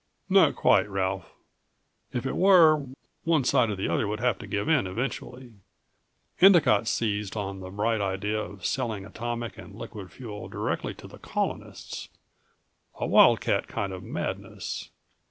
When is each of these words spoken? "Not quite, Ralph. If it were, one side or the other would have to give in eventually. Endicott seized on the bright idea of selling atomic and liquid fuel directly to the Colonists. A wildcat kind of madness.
"Not 0.29 0.55
quite, 0.55 0.89
Ralph. 0.89 1.31
If 2.11 2.25
it 2.25 2.35
were, 2.35 2.87
one 3.23 3.43
side 3.43 3.69
or 3.69 3.75
the 3.75 3.87
other 3.87 4.07
would 4.07 4.19
have 4.19 4.39
to 4.39 4.47
give 4.47 4.67
in 4.67 4.87
eventually. 4.87 5.53
Endicott 6.39 6.87
seized 6.87 7.37
on 7.37 7.59
the 7.59 7.69
bright 7.69 8.01
idea 8.01 8.39
of 8.41 8.65
selling 8.65 9.05
atomic 9.05 9.59
and 9.59 9.75
liquid 9.75 10.11
fuel 10.11 10.49
directly 10.49 10.95
to 10.95 11.07
the 11.07 11.19
Colonists. 11.19 12.09
A 12.99 13.05
wildcat 13.05 13.67
kind 13.67 13.93
of 13.93 14.01
madness. 14.01 14.89